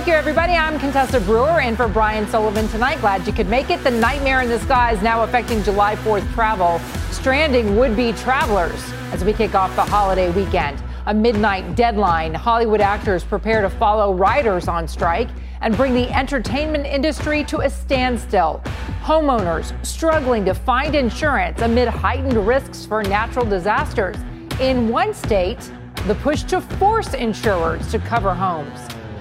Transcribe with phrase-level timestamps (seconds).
[0.00, 0.54] Thank you, everybody.
[0.54, 3.02] I'm Contessa Brewer in for Brian Sullivan tonight.
[3.02, 3.84] Glad you could make it.
[3.84, 6.78] The nightmare in the sky is now affecting July 4th travel,
[7.10, 8.82] stranding would be travelers
[9.12, 12.32] as we kick off the holiday weekend a midnight deadline.
[12.32, 15.28] Hollywood actors prepare to follow writers on strike
[15.60, 18.62] and bring the entertainment industry to a standstill.
[19.02, 24.16] Homeowners struggling to find insurance amid heightened risks for natural disasters.
[24.60, 25.70] In one state,
[26.06, 28.80] the push to force insurers to cover homes.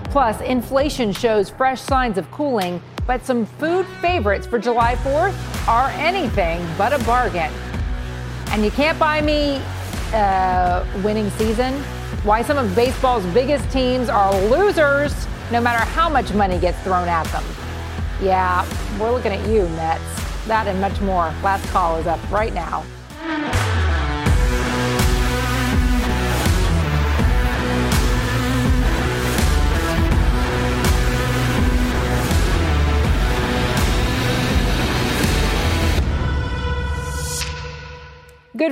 [0.10, 5.90] Plus, inflation shows fresh signs of cooling, but some food favorites for July 4th are
[5.92, 7.52] anything but a bargain.
[8.48, 9.62] And you can't buy me
[10.14, 11.76] uh, winning season,
[12.24, 17.08] why some of baseball's biggest teams are losers no matter how much money gets thrown
[17.08, 17.44] at them.
[18.22, 18.66] Yeah,
[19.00, 20.48] we're looking at you, Mets.
[20.48, 21.32] That and much more.
[21.44, 22.84] Last call is up right now.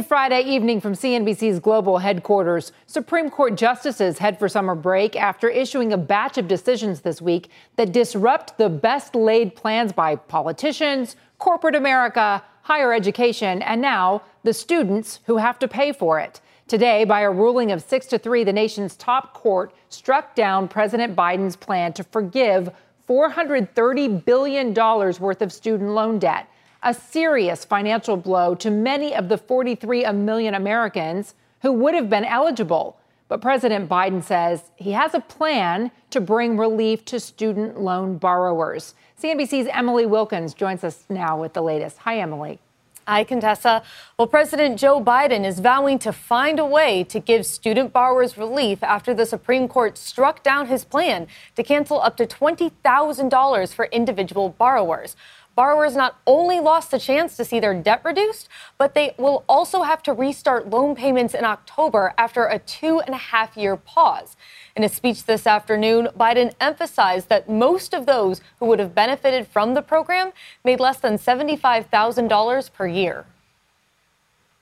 [0.07, 2.71] Friday evening from CNBC's global headquarters.
[2.85, 7.49] Supreme Court justices head for summer break after issuing a batch of decisions this week
[7.75, 14.53] that disrupt the best laid plans by politicians, corporate America, higher education, and now the
[14.53, 16.39] students who have to pay for it.
[16.69, 21.17] Today, by a ruling of 6 to 3, the nation's top court struck down President
[21.17, 22.69] Biden's plan to forgive
[23.09, 26.47] $430 billion worth of student loan debt
[26.87, 32.23] a serious financial blow to many of the 43 million Americans who would have been
[32.23, 32.97] eligible.
[33.27, 38.95] But President Biden says he has a plan to bring relief to student loan borrowers.
[39.21, 41.97] CNBC's Emily Wilkins joins us now with the latest.
[41.99, 42.57] Hi, Emily.
[43.05, 43.83] Hi, Contessa.
[44.17, 48.83] Well, President Joe Biden is vowing to find a way to give student borrowers relief
[48.83, 54.49] after the Supreme Court struck down his plan to cancel up to $20,000 for individual
[54.49, 55.15] borrowers
[55.57, 58.47] borrowers not only lost the chance to see their debt reduced,
[58.77, 63.15] but they will also have to restart loan payments in October after a two and
[63.15, 64.37] a half year pause.
[64.75, 69.47] In a speech this afternoon, Biden emphasized that most of those who would have benefited
[69.47, 70.31] from the program
[70.63, 73.25] made less than $75,000 per year.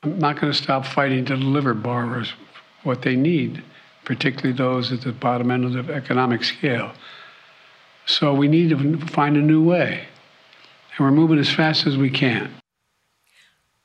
[0.02, 2.32] I'm not going to stop fighting to deliver borrowers
[2.84, 3.62] what they need,
[4.06, 6.94] particularly those at the bottom end of the economic scale.
[8.06, 10.08] So we need to find a new way
[10.98, 12.52] and we're moving as fast as we can.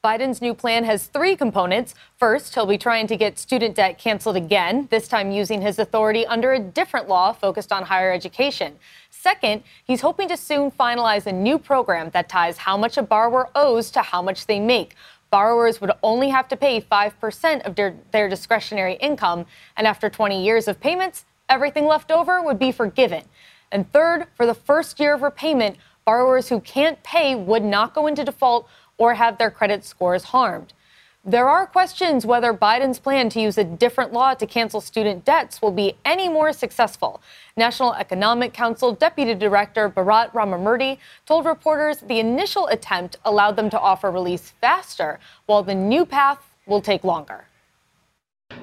[0.03, 1.95] Biden's new plan has three components.
[2.17, 6.25] First, he'll be trying to get student debt canceled again, this time using his authority
[6.27, 8.77] under a different law focused on higher education.
[9.11, 13.51] Second, he's hoping to soon finalize a new program that ties how much a borrower
[13.55, 14.95] owes to how much they make.
[15.31, 19.45] Borrowers would only have to pay 5% of their, their discretionary income,
[19.77, 23.25] and after 20 years of payments, everything left over would be forgiven.
[23.71, 28.07] And third, for the first year of repayment, borrowers who can't pay would not go
[28.07, 28.69] into default
[28.99, 30.73] or have their credit scores harmed.
[31.25, 35.61] There are questions whether Biden's plan to use a different law to cancel student debts
[35.61, 37.21] will be any more successful.
[37.59, 40.97] National Economic Council Deputy Director Bharat Ramamurti
[41.27, 46.39] told reporters the initial attempt allowed them to offer release faster, while the new path
[46.65, 47.45] will take longer.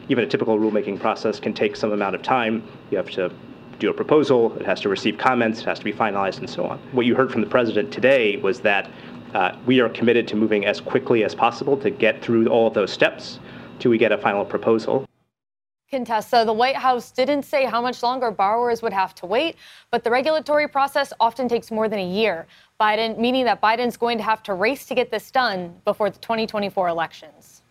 [0.09, 2.63] Even a typical rulemaking process can take some amount of time.
[2.89, 3.31] You have to
[3.79, 6.65] do a proposal, it has to receive comments, it has to be finalized, and so
[6.65, 6.79] on.
[6.91, 8.89] What you heard from the president today was that
[9.33, 12.73] uh, we are committed to moving as quickly as possible to get through all of
[12.73, 13.39] those steps
[13.79, 15.05] till we get a final proposal.
[15.89, 19.55] Contessa, the White House didn't say how much longer borrowers would have to wait,
[19.89, 22.45] but the regulatory process often takes more than a year.
[22.79, 26.19] Biden, meaning that Biden's going to have to race to get this done before the
[26.19, 27.61] 2024 elections.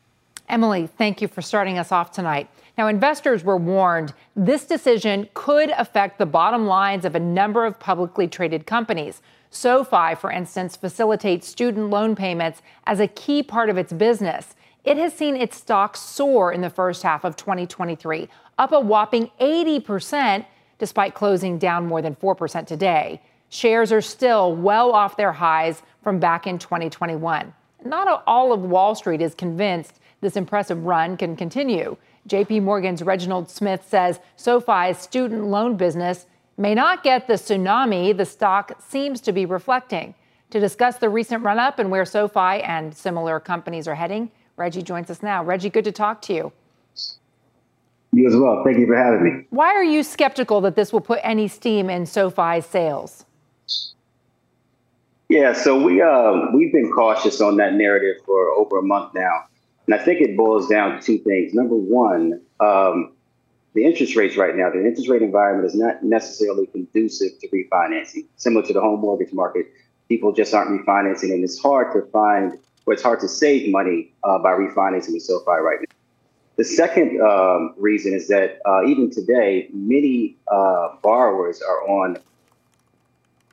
[0.48, 2.48] Emily, thank you for starting us off tonight.
[2.78, 7.80] Now, investors were warned this decision could affect the bottom lines of a number of
[7.80, 9.22] publicly traded companies.
[9.50, 14.54] SoFi, for instance, facilitates student loan payments as a key part of its business.
[14.84, 18.28] It has seen its stock soar in the first half of 2023,
[18.58, 20.44] up a whopping 80%,
[20.78, 23.22] despite closing down more than 4% today.
[23.48, 27.54] Shares are still well off their highs from back in 2021.
[27.84, 31.96] Not all of Wall Street is convinced this impressive run can continue.
[32.26, 36.26] JP Morgan's Reginald Smith says SoFi's student loan business
[36.56, 40.14] may not get the tsunami the stock seems to be reflecting.
[40.50, 44.82] To discuss the recent run up and where SoFi and similar companies are heading, Reggie
[44.82, 45.44] joins us now.
[45.44, 46.52] Reggie, good to talk to you.
[48.12, 48.62] You as well.
[48.64, 49.46] Thank you for having me.
[49.50, 53.24] Why are you skeptical that this will put any steam in SoFi's sales?
[55.28, 59.46] Yeah, so we uh, we've been cautious on that narrative for over a month now,
[59.86, 61.54] and I think it boils down to two things.
[61.54, 63.12] Number one, um,
[63.74, 68.26] the interest rates right now, the interest rate environment is not necessarily conducive to refinancing.
[68.36, 69.66] Similar to the home mortgage market,
[70.08, 74.12] people just aren't refinancing, and it's hard to find, or it's hard to save money
[74.24, 75.94] uh, by refinancing with SoFi right now.
[76.56, 82.16] The second um, reason is that uh, even today, many uh, borrowers are on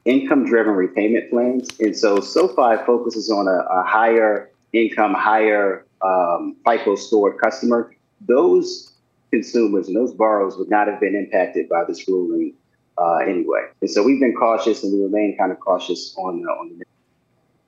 [0.06, 1.70] income driven repayment plans.
[1.80, 7.96] And so SoFi focuses on a, a higher income, higher um, FICO scored customer.
[8.22, 8.94] Those
[9.32, 12.54] consumers and those borrowers would not have been impacted by this ruling
[12.98, 13.68] uh, anyway.
[13.82, 16.86] And so we've been cautious and we remain kind of cautious on, on the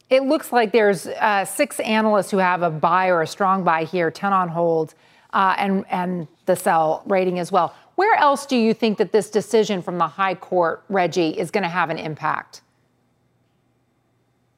[0.09, 3.85] it looks like there's uh, six analysts who have a buy or a strong buy
[3.85, 4.93] here, 10 on hold,
[5.33, 7.75] uh, and, and the sell rating as well.
[7.95, 11.63] Where else do you think that this decision from the high court, Reggie, is going
[11.63, 12.61] to have an impact?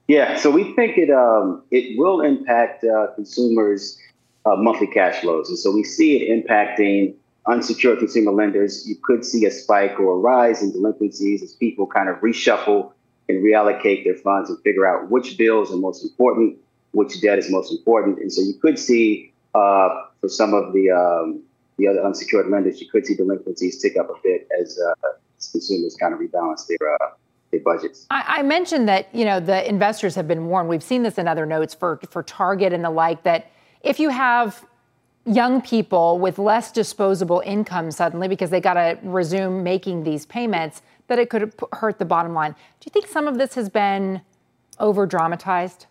[0.07, 3.97] Yeah, so we think it um, it will impact uh, consumers'
[4.45, 7.13] uh, monthly cash flows, and so we see it impacting
[7.45, 8.87] unsecured consumer lenders.
[8.87, 12.91] You could see a spike or a rise in delinquencies as people kind of reshuffle
[13.27, 16.57] and reallocate their funds and figure out which bills are most important,
[16.91, 19.89] which debt is most important, and so you could see uh,
[20.21, 21.41] for some of the um,
[21.77, 25.51] the other unsecured lenders, you could see delinquencies tick up a bit as, uh, as
[25.51, 27.26] consumers kind of rebalance their uh, their
[27.63, 28.05] budgets.
[28.09, 30.69] I, I, mentioned that you know the investors have been warned.
[30.69, 33.51] We've seen this in other notes for for Target and the like that
[33.81, 34.65] if you have
[35.25, 40.81] young people with less disposable income suddenly because they got to resume making these payments,
[41.07, 42.51] that it could hurt the bottom line.
[42.51, 44.21] Do you think some of this has been
[44.79, 45.85] over dramatized?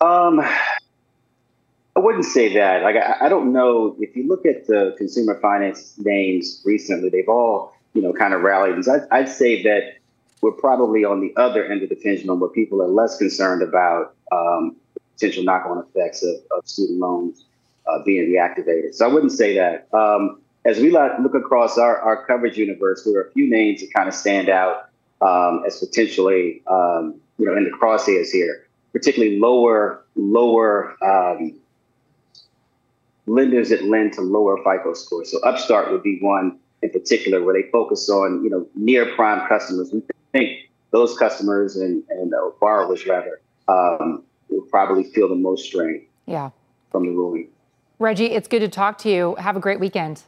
[0.00, 2.82] Um, I wouldn't say that.
[2.82, 7.28] Like, I, I, don't know if you look at the consumer finance names recently, they've
[7.28, 8.74] all, you know, kind of rallied.
[8.74, 9.94] And I'd, I'd say that
[10.42, 14.14] we're probably on the other end of the pendulum where people are less concerned about
[14.30, 14.76] um,
[15.14, 17.46] potential knock-on effects of, of student loans
[17.88, 18.94] uh, being reactivated.
[18.94, 19.88] So I wouldn't say that.
[19.94, 23.90] Um, as we look across our, our coverage universe, there are a few names that
[23.94, 24.90] kind of stand out
[25.22, 31.54] um, as potentially, um, you know, in the crosshairs here, particularly lower, lower um,
[33.26, 35.32] lenders that lend to lower FICO scores.
[35.32, 39.46] So Upstart would be one in particular where they focus on, you know, near prime
[39.48, 39.90] customers.
[39.92, 40.02] We
[40.32, 46.06] think those customers and, and uh, borrowers rather um, will probably feel the most strain
[46.26, 46.50] yeah.
[46.92, 47.48] from the ruling.
[47.98, 49.34] Reggie, it's good to talk to you.
[49.36, 50.22] Have a great weekend.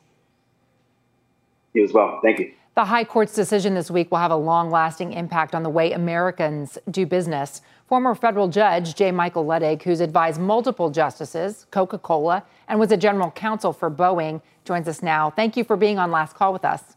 [1.74, 2.20] You as well.
[2.22, 2.52] Thank you.
[2.78, 5.90] The High Court's decision this week will have a long lasting impact on the way
[5.90, 7.60] Americans do business.
[7.88, 9.10] Former federal judge J.
[9.10, 14.40] Michael Luttig, who's advised multiple justices, Coca Cola, and was a general counsel for Boeing,
[14.64, 15.28] joins us now.
[15.28, 16.94] Thank you for being on Last Call with us.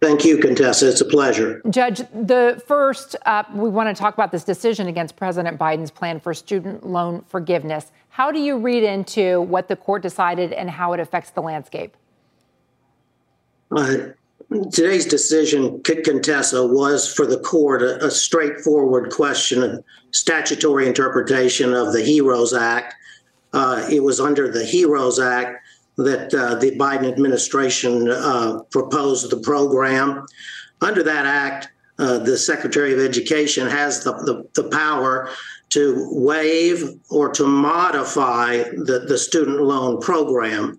[0.00, 0.88] Thank you, Contessa.
[0.88, 1.62] It's a pleasure.
[1.68, 6.20] Judge, the first, uh, we want to talk about this decision against President Biden's plan
[6.20, 7.90] for student loan forgiveness.
[8.10, 11.96] How do you read into what the court decided and how it affects the landscape?
[13.72, 14.10] Uh,
[14.50, 21.74] Today's decision, Kit Contessa, was for the court a, a straightforward question of statutory interpretation
[21.74, 22.94] of the HEROES Act.
[23.52, 25.66] Uh, it was under the HEROES Act
[25.96, 30.24] that uh, the Biden administration uh, proposed the program.
[30.80, 35.30] Under that act, uh, the Secretary of Education has the, the, the, power
[35.70, 40.78] to waive or to modify the, the student loan program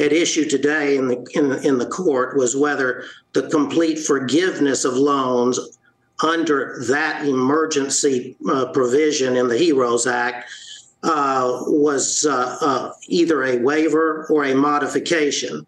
[0.00, 4.94] at issue today in the in, in the court was whether the complete forgiveness of
[4.94, 5.78] loans
[6.22, 10.50] under that emergency uh, provision in the HEROES Act
[11.02, 15.66] uh, was uh, uh either a waiver or a modification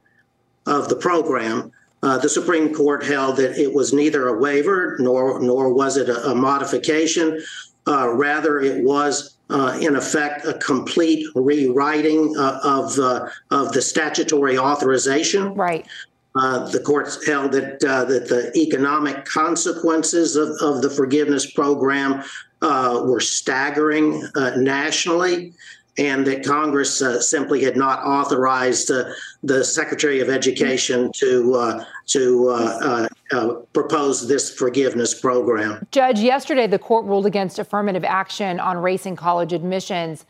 [0.67, 1.71] of the program.
[2.03, 6.09] Uh, the Supreme Court held that it was neither a waiver nor nor was it
[6.09, 7.41] a, a modification.
[7.87, 13.83] Uh, rather, it was uh, in effect, a complete rewriting uh, of uh, of the
[13.83, 15.55] statutory authorization.
[15.55, 15.87] Right.
[16.35, 22.23] Uh, the courts held that uh, that the economic consequences of, of the forgiveness program
[22.63, 24.23] uh, were staggering
[24.57, 25.53] nationally,
[25.99, 29.05] and that Congress uh, simply had not authorized uh,
[29.43, 35.87] the Secretary of Education to uh, to uh, uh, propose this forgiveness program.
[35.91, 40.25] Judge, yesterday the court ruled against affirmative action on racing college admissions.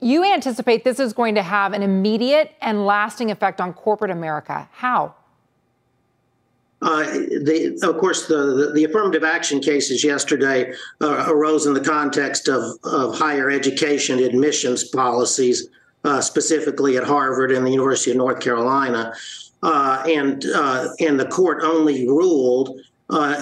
[0.00, 4.68] You anticipate this is going to have an immediate and lasting effect on corporate America.
[4.72, 5.14] How?
[6.84, 11.80] Uh, the, of course, the, the, the, affirmative action cases yesterday uh, arose in the
[11.80, 15.68] context of, of higher education admissions policies,
[16.04, 19.14] uh, specifically at Harvard and the University of North Carolina.
[19.62, 22.78] Uh, and, uh, and the court only ruled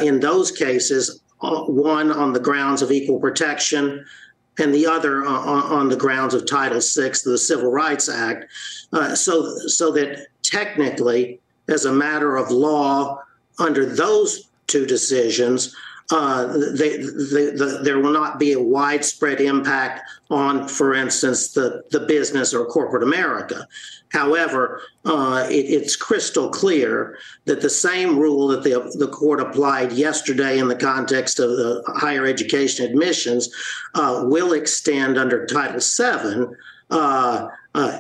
[0.01, 4.05] in those cases, one on the grounds of equal protection
[4.61, 8.45] and the other on, on the grounds of Title VI of the Civil Rights Act.
[9.15, 13.19] so, so that technically, as a matter of law,
[13.59, 15.75] under those two decisions,
[16.11, 21.83] uh, they, they, the, there will not be a widespread impact on, for instance, the,
[21.91, 23.67] the business or corporate America.
[24.11, 27.17] However, uh, it, it's crystal clear
[27.47, 31.83] that the same rule that the, the court applied yesterday in the context of the
[31.97, 33.49] higher education admissions
[33.95, 36.55] uh, will extend under Title VII
[36.91, 37.99] uh, uh,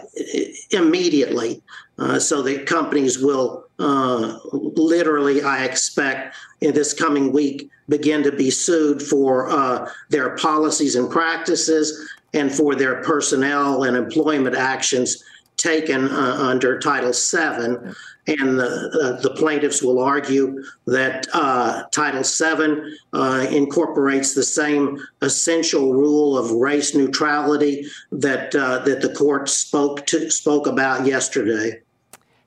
[0.70, 1.62] immediately,
[1.98, 8.32] uh, so that companies will uh, literally, I expect in this coming week, begin to
[8.32, 15.22] be sued for uh, their policies and practices and for their personnel and employment actions
[15.56, 17.92] taken uh, under Title VII.
[18.28, 25.92] And the, the plaintiffs will argue that uh, Title VII uh, incorporates the same essential
[25.92, 31.81] rule of race neutrality that uh, that the court spoke to, spoke about yesterday.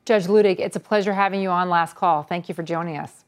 [0.06, 2.22] Judge Luttig, it's a pleasure having you on Last Call.
[2.22, 3.26] Thank you for joining us.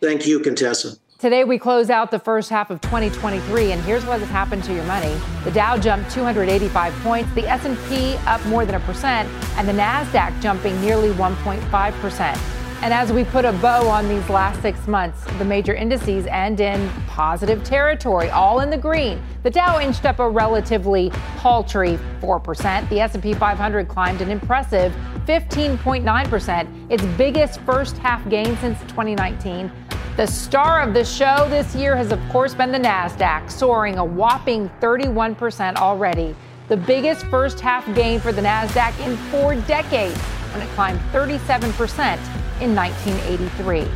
[0.00, 0.96] Thank you, Contessa.
[1.18, 4.72] Today we close out the first half of 2023 and here's what has happened to
[4.72, 5.14] your money.
[5.44, 10.40] The Dow jumped 285 points, the S&P up more than a percent, and the Nasdaq
[10.40, 12.59] jumping nearly 1.5%.
[12.82, 16.60] And as we put a bow on these last six months, the major indices end
[16.60, 19.22] in positive territory, all in the green.
[19.42, 22.88] The Dow inched up a relatively paltry 4%.
[22.88, 24.94] The S&P 500 climbed an impressive
[25.26, 29.70] 15.9%, its biggest first half gain since 2019.
[30.16, 34.04] The star of the show this year has, of course, been the NASDAQ, soaring a
[34.04, 36.34] whopping 31% already.
[36.68, 40.18] The biggest first half gain for the NASDAQ in four decades
[40.52, 43.88] when it climbed 37% in 1983.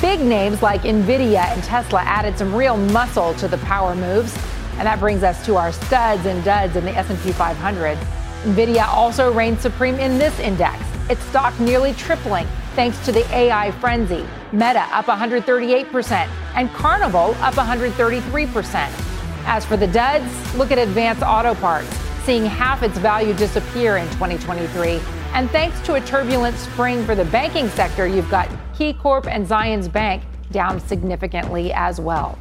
[0.00, 4.36] Big names like Nvidia and Tesla added some real muscle to the power moves,
[4.78, 7.96] and that brings us to our studs and duds in the S&P 500.
[8.44, 10.82] Nvidia also reigned supreme in this index.
[11.08, 14.26] Its stock nearly tripling thanks to the AI frenzy.
[14.50, 18.90] Meta up 138% and Carnival up 133%.
[19.44, 21.88] As for the duds, look at Advance Auto Parts,
[22.24, 25.00] seeing half its value disappear in 2023
[25.34, 29.90] and thanks to a turbulent spring for the banking sector, you've got KeyCorp and Zions
[29.90, 32.38] Bank down significantly as well.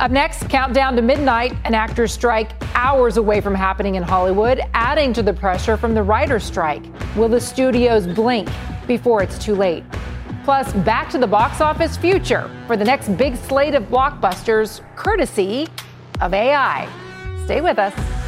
[0.00, 5.12] Up next, countdown to midnight, an actor's strike hours away from happening in Hollywood, adding
[5.12, 6.84] to the pressure from the writer's strike.
[7.16, 8.48] Will the studios blink
[8.86, 9.84] before it's too late?
[10.44, 15.68] Plus, back to the box office future for the next big slate of blockbusters, courtesy
[16.20, 16.88] of AI.
[17.44, 18.27] Stay with us.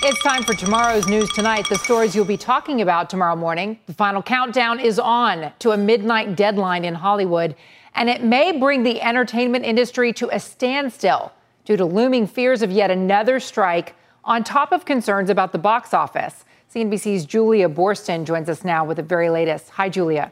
[0.00, 1.68] It's time for tomorrow's news tonight.
[1.68, 3.80] The stories you'll be talking about tomorrow morning.
[3.86, 7.56] The final countdown is on to a midnight deadline in Hollywood,
[7.96, 11.32] and it may bring the entertainment industry to a standstill
[11.64, 15.92] due to looming fears of yet another strike, on top of concerns about the box
[15.92, 16.44] office.
[16.72, 19.70] CNBC's Julia Boorstin joins us now with the very latest.
[19.70, 20.30] Hi, Julia.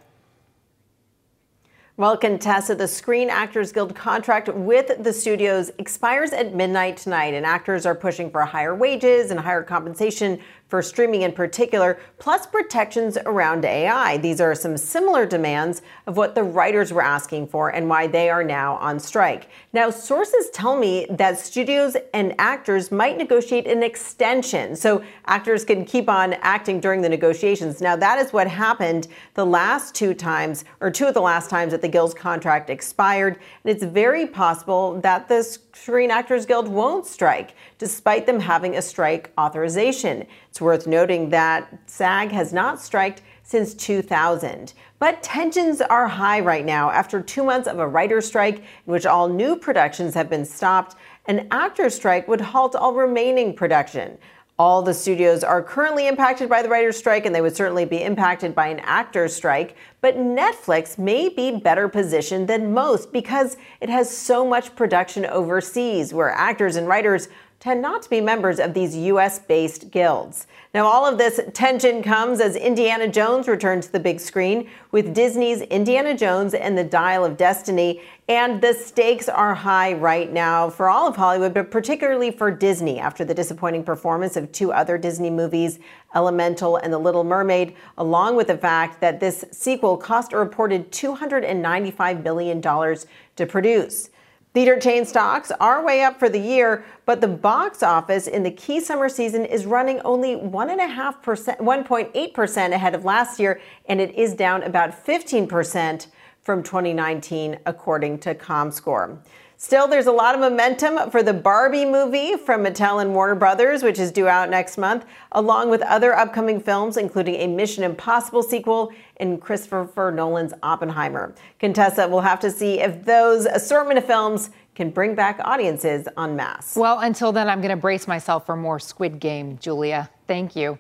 [1.99, 7.47] Well, Contessa, the Screen Actors Guild contract with the studios expires at midnight tonight, and
[7.47, 13.16] actors are pushing for higher wages and higher compensation for streaming in particular, plus protections
[13.25, 14.16] around AI.
[14.18, 18.28] These are some similar demands of what the writers were asking for and why they
[18.30, 19.49] are now on strike.
[19.73, 25.85] Now, sources tell me that studios and actors might negotiate an extension so actors can
[25.85, 27.80] keep on acting during the negotiations.
[27.80, 31.73] Now, that is what happened the last two times, or two of the last times
[31.73, 33.38] that the Guild's contract expired.
[33.64, 38.82] And it's very possible that the Screen Actors Guild won't strike, despite them having a
[38.82, 40.26] strike authorization.
[40.56, 44.72] It's worth noting that SAG has not striked since 2000.
[44.98, 49.04] But tensions are high right now after two months of a writer's strike in which
[49.04, 50.96] all new productions have been stopped.
[51.26, 54.16] An actor strike would halt all remaining production.
[54.58, 58.02] All the studios are currently impacted by the writer's strike, and they would certainly be
[58.02, 59.76] impacted by an actor's strike.
[60.00, 66.14] But Netflix may be better positioned than most because it has so much production overseas,
[66.14, 67.28] where actors and writers
[67.66, 70.46] tend not to be members of these US based guilds.
[70.73, 75.12] Now, all of this tension comes as Indiana Jones returns to the big screen with
[75.12, 78.02] Disney's Indiana Jones and the Dial of Destiny.
[78.28, 83.00] And the stakes are high right now for all of Hollywood, but particularly for Disney
[83.00, 85.80] after the disappointing performance of two other Disney movies,
[86.14, 90.92] Elemental and The Little Mermaid, along with the fact that this sequel cost a reported
[90.92, 94.11] $295 billion to produce.
[94.56, 98.50] Theater chain stocks are way up for the year, but the box office in the
[98.50, 104.32] key summer season is running only 1.5%, 1.8% ahead of last year, and it is
[104.32, 106.06] down about 15%
[106.40, 109.18] from 2019, according to ComScore.
[109.58, 113.82] Still, there's a lot of momentum for the Barbie movie from Mattel and Warner Brothers,
[113.82, 118.42] which is due out next month, along with other upcoming films, including a Mission Impossible
[118.42, 121.34] sequel and Christopher Nolan's Oppenheimer.
[121.58, 126.36] Contessa will have to see if those assortment of films can bring back audiences en
[126.36, 126.76] masse.
[126.76, 130.10] Well, until then, I'm going to brace myself for more Squid Game, Julia.
[130.26, 130.78] Thank you.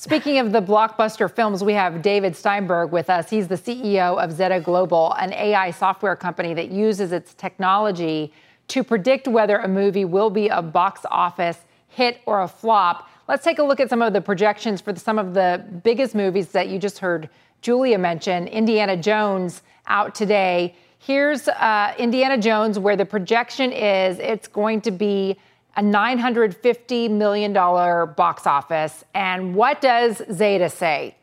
[0.00, 3.28] Speaking of the blockbuster films, we have David Steinberg with us.
[3.28, 8.32] He's the CEO of Zeta Global, an AI software company that uses its technology
[8.68, 13.10] to predict whether a movie will be a box office hit or a flop.
[13.28, 16.48] Let's take a look at some of the projections for some of the biggest movies
[16.52, 17.28] that you just heard
[17.60, 18.48] Julia mention.
[18.48, 20.76] Indiana Jones out today.
[20.98, 25.36] Here's uh, Indiana Jones, where the projection is it's going to be
[25.80, 29.02] a $950 million box office.
[29.14, 31.16] And what does Zeta say?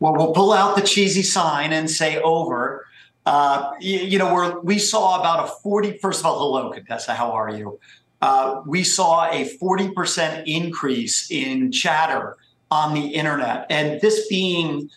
[0.00, 2.86] Well, we'll pull out the cheesy sign and say over.
[3.26, 7.12] Uh, you, you, know, we're, we saw about a 40, first of all, hello, Contessa,
[7.12, 7.78] how are you?
[8.22, 12.38] Uh, we saw a 40% increase in chatter
[12.70, 13.66] on the internet.
[13.68, 14.88] And this being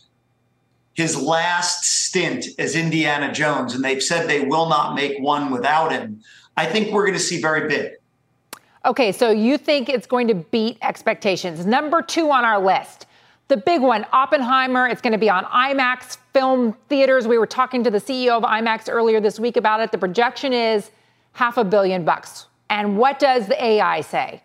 [0.93, 5.91] his last stint as Indiana Jones, and they've said they will not make one without
[5.91, 6.21] him,
[6.55, 7.98] I think we're going to see very big.
[8.85, 11.65] Okay, so you think it's going to beat expectations.
[11.65, 13.07] Number two on our list,
[13.49, 14.87] the big one, Oppenheimer.
[14.87, 17.27] It's going to be on IMAX film theaters.
[17.27, 19.91] We were talking to the CEO of IMAX earlier this week about it.
[19.91, 20.91] The projection is
[21.33, 22.47] half a billion bucks.
[22.69, 24.43] And what does the AI say?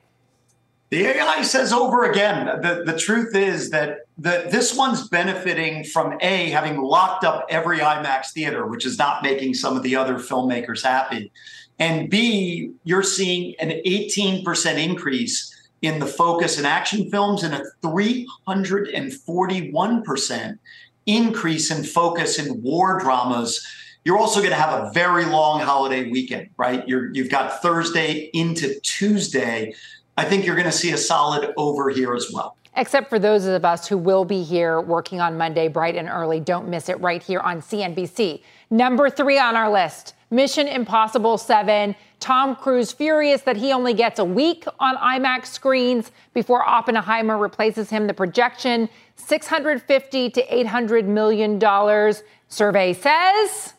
[0.91, 2.61] The AI says over again.
[2.61, 7.79] The, the truth is that the, this one's benefiting from A, having locked up every
[7.79, 11.33] IMAX theater, which is not making some of the other filmmakers happy.
[11.79, 15.51] And B, you're seeing an 18% increase
[15.83, 20.59] in the focus and action films and a 341%
[21.07, 23.63] increase in focus in war dramas.
[24.05, 26.89] You're also going to have a very long holiday weekend, right?
[26.89, 29.75] You're, you've got Thursday into Tuesday.
[30.17, 33.47] I think you're going to see a solid over here as well except for those
[33.47, 36.41] of us who will be here working on Monday bright and early.
[36.41, 38.43] Don't miss it right here on CNBC.
[38.71, 41.95] Number three on our list Mission Impossible 7.
[42.19, 47.89] Tom Cruise furious that he only gets a week on IMAX screens before Oppenheimer replaces
[47.89, 48.09] him.
[48.09, 52.25] The projection 650 to 800 million dollars.
[52.49, 53.75] Survey says.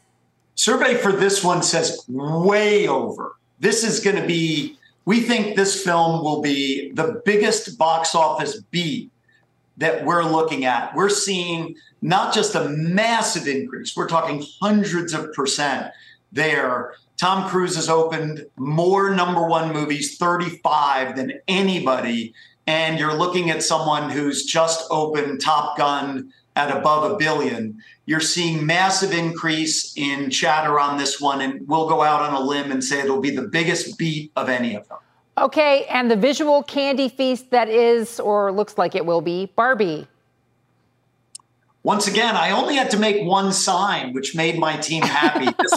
[0.55, 3.35] Survey for this one says way over.
[3.59, 8.61] This is going to be we think this film will be the biggest box office
[8.71, 9.11] beat
[9.77, 10.95] that we're looking at.
[10.95, 15.91] We're seeing not just a massive increase, we're talking hundreds of percent
[16.35, 16.93] there.
[17.17, 22.33] Tom Cruise has opened more number one movies, 35, than anybody.
[22.67, 27.81] And you're looking at someone who's just opened Top Gun at above a billion.
[28.05, 32.39] You're seeing massive increase in chatter on this one, and we'll go out on a
[32.39, 34.99] limb and say it'll be the biggest beat of any of them.
[35.37, 40.07] Okay, and the visual candy feast that is, or looks like it will be, Barbie.
[41.85, 45.45] Once again, I only had to make one sign, which made my team happy.
[45.61, 45.71] this,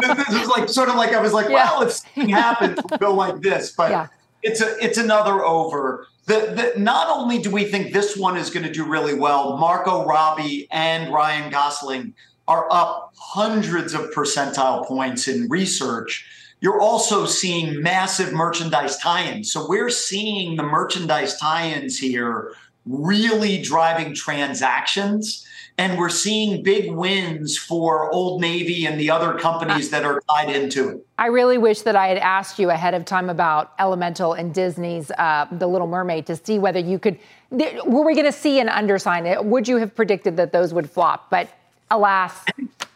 [0.00, 1.54] this was like sort of like I was like, yeah.
[1.54, 3.70] well, if something happens, we'll go like this.
[3.70, 4.06] But yeah.
[4.42, 6.06] it's a it's another over.
[6.24, 9.58] The, the, not only do we think this one is going to do really well,
[9.58, 12.14] Margot Robbie and Ryan Gosling
[12.48, 16.26] are up hundreds of percentile points in research.
[16.62, 19.52] You're also seeing massive merchandise tie-ins.
[19.52, 22.54] So we're seeing the merchandise tie-ins here
[22.86, 25.46] really driving transactions
[25.80, 30.50] and we're seeing big wins for Old Navy and the other companies that are tied
[30.50, 31.06] into it.
[31.18, 35.10] I really wish that I had asked you ahead of time about Elemental and Disney's
[35.12, 37.18] uh, The Little Mermaid to see whether you could.
[37.50, 39.42] Were we going to see an undersign?
[39.42, 41.30] Would you have predicted that those would flop?
[41.30, 41.48] But
[41.90, 42.44] alas.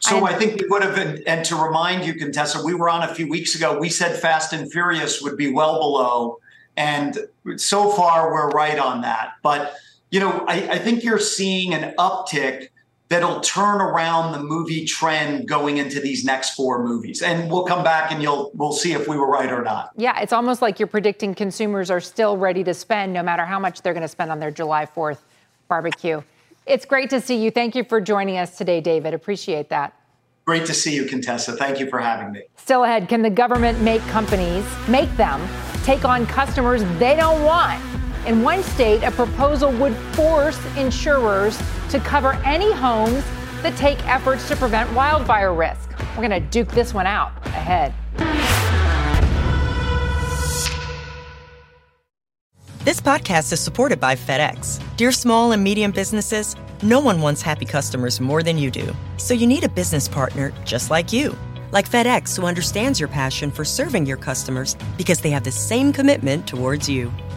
[0.01, 2.90] So I, I think we would have been, and to remind you, Contessa, we were
[2.90, 3.79] on a few weeks ago.
[3.79, 6.38] We said Fast and Furious would be well below,
[6.77, 7.18] and
[7.57, 9.33] so far we're right on that.
[9.42, 9.75] But
[10.11, 12.68] you know, I, I think you're seeing an uptick
[13.08, 17.22] that'll turn around the movie trend going into these next four movies.
[17.22, 19.90] And we'll come back and you'll we'll see if we were right or not.
[19.96, 23.58] Yeah, it's almost like you're predicting consumers are still ready to spend no matter how
[23.58, 25.18] much they're going to spend on their July 4th
[25.68, 26.22] barbecue.
[26.66, 27.50] It's great to see you.
[27.50, 29.12] Thank you for joining us today, David.
[29.12, 29.94] Appreciate that.
[30.46, 31.52] Great to see you, Contessa.
[31.56, 32.42] Thank you for having me.
[32.56, 35.46] Still ahead, can the government make companies, make them
[35.84, 37.82] take on customers they don't want?
[38.26, 41.58] In one state, a proposal would force insurers
[41.90, 43.25] to cover any homes
[43.62, 45.90] that take efforts to prevent wildfire risk.
[46.16, 47.94] We're going to duke this one out ahead.
[52.85, 54.79] This podcast is supported by FedEx.
[54.99, 58.94] Dear small and medium businesses, no one wants happy customers more than you do.
[59.16, 61.35] So you need a business partner just like you.
[61.73, 65.94] Like FedEx, who understands your passion for serving your customers because they have the same
[65.94, 67.11] commitment towards you.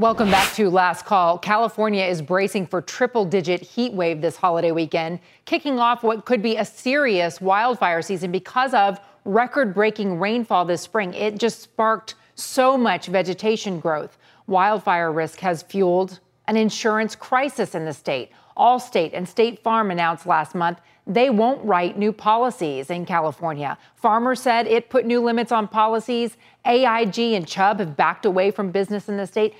[0.00, 1.36] Welcome back to Last Call.
[1.36, 6.40] California is bracing for triple digit heat wave this holiday weekend, kicking off what could
[6.40, 11.12] be a serious wildfire season because of record breaking rainfall this spring.
[11.12, 14.16] It just sparked so much vegetation growth.
[14.46, 18.30] Wildfire risk has fueled an insurance crisis in the state.
[18.56, 23.76] Allstate and State Farm announced last month they won't write new policies in California.
[23.96, 26.38] Farmers said it put new limits on policies.
[26.64, 29.54] AIG and Chubb have backed away from business in the state.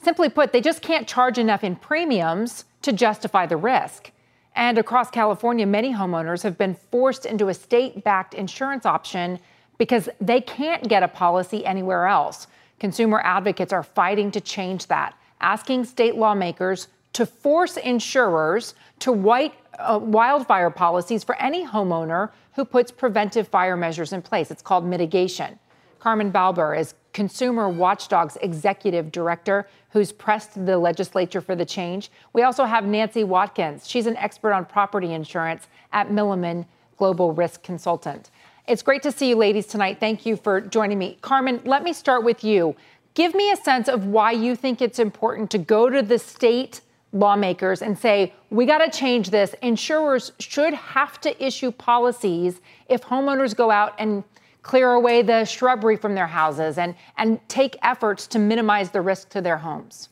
[0.00, 4.12] Simply put, they just can't charge enough in premiums to justify the risk.
[4.54, 9.38] And across California, many homeowners have been forced into a state backed insurance option
[9.78, 12.48] because they can't get a policy anywhere else.
[12.80, 19.54] Consumer advocates are fighting to change that, asking state lawmakers to force insurers to white
[19.78, 24.50] uh, wildfire policies for any homeowner who puts preventive fire measures in place.
[24.50, 25.58] It's called mitigation.
[26.00, 32.12] Carmen Balber is Consumer Watchdog's executive director who's pressed the legislature for the change.
[32.32, 33.90] We also have Nancy Watkins.
[33.90, 36.64] She's an expert on property insurance at Milliman
[36.96, 38.30] Global Risk Consultant.
[38.68, 39.98] It's great to see you ladies tonight.
[39.98, 41.18] Thank you for joining me.
[41.20, 42.76] Carmen, let me start with you.
[43.14, 46.82] Give me a sense of why you think it's important to go to the state
[47.12, 49.56] lawmakers and say, we got to change this.
[49.60, 54.22] Insurers should have to issue policies if homeowners go out and
[54.62, 59.28] clear away the shrubbery from their houses and, and take efforts to minimize the risk
[59.30, 60.08] to their homes?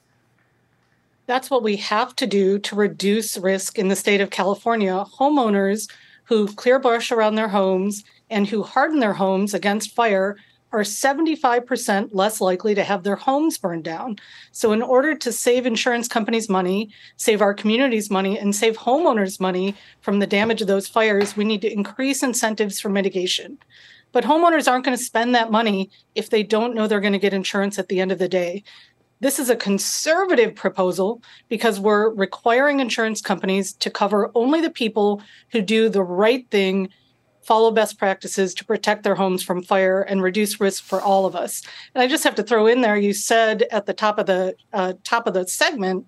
[1.26, 5.04] That's what we have to do to reduce risk in the state of California.
[5.18, 5.90] Homeowners
[6.24, 10.36] who clear brush around their homes and who harden their homes against fire
[10.72, 14.16] are 75% less likely to have their homes burned down.
[14.52, 19.40] So, in order to save insurance companies money, save our communities money, and save homeowners
[19.40, 23.58] money from the damage of those fires, we need to increase incentives for mitigation.
[24.16, 27.18] But homeowners aren't going to spend that money if they don't know they're going to
[27.18, 28.64] get insurance at the end of the day.
[29.20, 35.20] This is a conservative proposal because we're requiring insurance companies to cover only the people
[35.52, 36.88] who do the right thing,
[37.42, 41.36] follow best practices to protect their homes from fire and reduce risk for all of
[41.36, 41.60] us.
[41.94, 44.56] And I just have to throw in there you said at the top of the
[44.72, 46.06] uh, top of the segment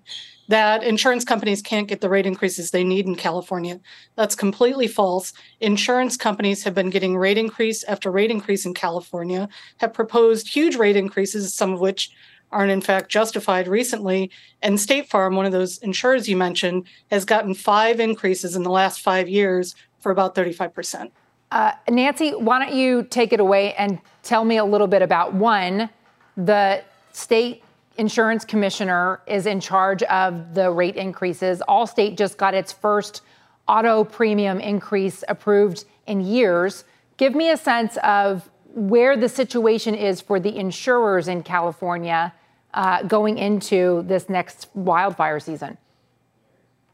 [0.49, 3.79] that insurance companies can't get the rate increases they need in California.
[4.15, 5.31] That's completely false.
[5.61, 10.75] Insurance companies have been getting rate increase after rate increase in California, have proposed huge
[10.75, 12.11] rate increases, some of which
[12.51, 14.31] aren't in fact justified recently.
[14.63, 18.71] And State Farm, one of those insurers you mentioned, has gotten five increases in the
[18.71, 21.11] last five years for about 35%.
[21.51, 25.35] Uh, Nancy, why don't you take it away and tell me a little bit about
[25.35, 25.91] one,
[26.35, 27.63] the state
[27.99, 31.61] insurance commissioner is in charge of the rate increases.
[31.67, 33.21] Allstate just got its first
[33.67, 36.85] auto premium increase approved in years.
[37.17, 42.33] Give me a sense of where the situation is for the insurers in California
[42.73, 45.77] uh, going into this next wildfire season.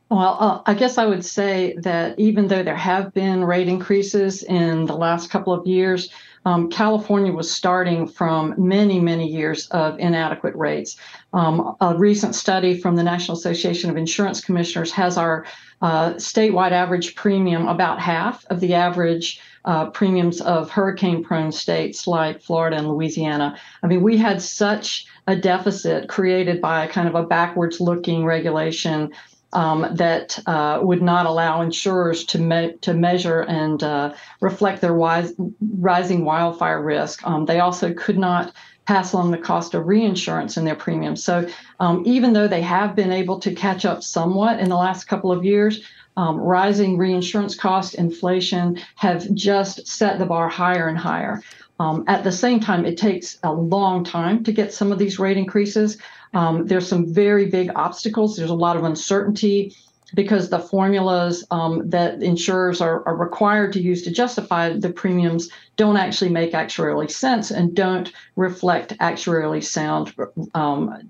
[0.09, 4.43] Well, uh, I guess I would say that even though there have been rate increases
[4.43, 6.09] in the last couple of years,
[6.45, 10.97] um, California was starting from many, many years of inadequate rates.
[11.33, 15.45] Um, a recent study from the National Association of Insurance Commissioners has our
[15.81, 22.05] uh, statewide average premium about half of the average uh, premiums of hurricane prone states
[22.05, 23.57] like Florida and Louisiana.
[23.81, 29.11] I mean, we had such a deficit created by kind of a backwards looking regulation
[29.53, 34.93] um, that uh, would not allow insurers to me- to measure and uh, reflect their
[34.93, 35.33] wise-
[35.79, 37.25] rising wildfire risk.
[37.25, 38.53] Um, they also could not
[38.85, 41.23] pass along the cost of reinsurance in their premiums.
[41.23, 41.47] So
[41.79, 45.31] um, even though they have been able to catch up somewhat in the last couple
[45.31, 45.83] of years,
[46.17, 51.41] um, rising reinsurance costs, inflation have just set the bar higher and higher.
[51.79, 55.19] Um, at the same time, it takes a long time to get some of these
[55.19, 55.97] rate increases.
[56.35, 58.35] Um, there's some very big obstacles.
[58.35, 59.73] There's a lot of uncertainty
[60.13, 65.49] because the formulas um, that insurers are, are, required to use to justify the premiums
[65.77, 70.13] don't actually make actuarially sense and don't reflect actuarially sound
[70.53, 71.09] um,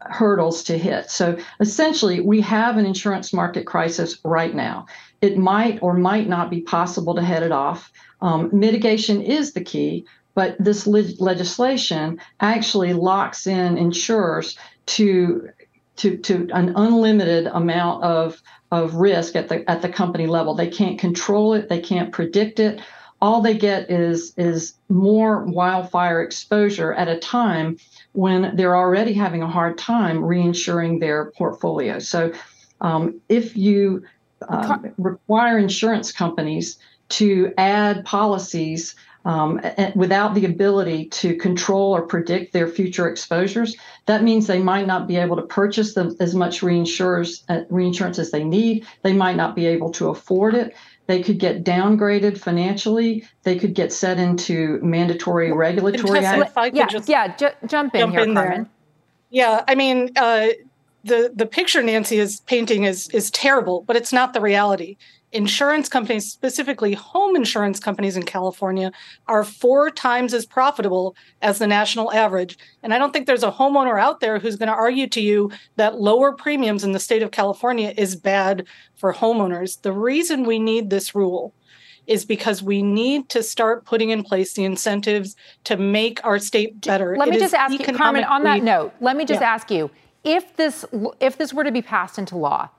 [0.00, 1.10] hurdles to hit.
[1.10, 4.86] So essentially, we have an insurance market crisis right now.
[5.20, 7.90] It might or might not be possible to head it off.
[8.20, 15.48] Um, mitigation is the key, but this le- legislation actually locks in insurers to
[15.96, 20.54] to to an unlimited amount of of risk at the at the company level.
[20.54, 21.68] They can't control it.
[21.68, 22.80] They can't predict it.
[23.20, 27.78] All they get is is more wildfire exposure at a time
[28.12, 31.98] when they're already having a hard time reinsuring their portfolio.
[32.00, 32.32] So,
[32.80, 34.02] um, if you
[34.48, 36.78] uh, require insurance companies
[37.10, 39.60] to add policies um,
[39.94, 45.08] without the ability to control or predict their future exposures, that means they might not
[45.08, 48.86] be able to purchase them as much reinsurers, uh, reinsurance as they need.
[49.02, 50.74] They might not be able to afford it.
[51.06, 53.24] They could get downgraded financially.
[53.42, 56.74] They could get set into mandatory regulatory action.
[56.74, 58.62] Yeah, yeah, ju- jump in jump here, in Carmen.
[58.62, 58.70] There.
[59.30, 60.48] Yeah, I mean, uh,
[61.04, 64.96] the the picture Nancy is painting is is terrible, but it's not the reality
[65.34, 68.92] insurance companies, specifically home insurance companies in California,
[69.26, 72.56] are four times as profitable as the national average.
[72.82, 75.50] And I don't think there's a homeowner out there who's going to argue to you
[75.76, 78.64] that lower premiums in the state of California is bad
[78.94, 79.82] for homeowners.
[79.82, 81.52] The reason we need this rule
[82.06, 86.80] is because we need to start putting in place the incentives to make our state
[86.82, 87.16] better.
[87.16, 89.52] Let me it just ask you, Carmen, on that note, let me just yeah.
[89.52, 89.90] ask you
[90.24, 90.84] if this
[91.20, 92.70] if this were to be passed into law,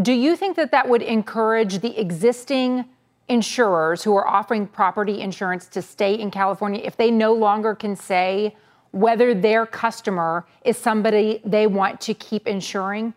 [0.00, 2.86] do you think that that would encourage the existing
[3.28, 7.96] insurers who are offering property insurance to stay in California if they no longer can
[7.96, 8.54] say
[8.92, 13.14] whether their customer is somebody they want to keep insuring?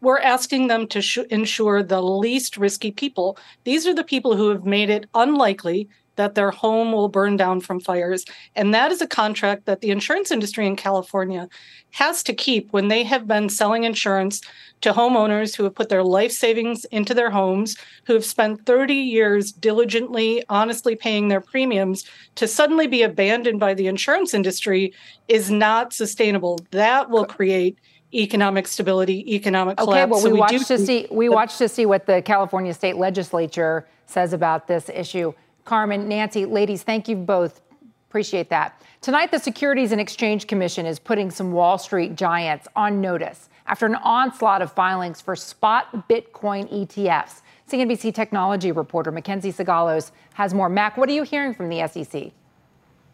[0.00, 3.38] We're asking them to sh- insure the least risky people.
[3.64, 7.60] These are the people who have made it unlikely that their home will burn down
[7.60, 8.24] from fires.
[8.54, 11.48] And that is a contract that the insurance industry in California
[11.92, 14.40] has to keep when they have been selling insurance
[14.82, 18.94] to homeowners who have put their life savings into their homes, who have spent 30
[18.94, 24.92] years diligently, honestly paying their premiums, to suddenly be abandoned by the insurance industry
[25.28, 26.58] is not sustainable.
[26.72, 27.78] That will create
[28.14, 29.96] economic stability, economic collapse.
[29.96, 32.72] Okay, well, we, so we watch to see we watch to see what the California
[32.72, 35.32] state legislature says about this issue.
[35.66, 37.60] Carmen, Nancy, ladies, thank you both.
[38.08, 38.80] Appreciate that.
[39.02, 43.84] Tonight, the Securities and Exchange Commission is putting some Wall Street giants on notice after
[43.84, 47.42] an onslaught of filings for spot Bitcoin ETFs.
[47.68, 50.68] CNBC technology reporter Mackenzie Sigalos has more.
[50.68, 52.30] Mac, what are you hearing from the SEC?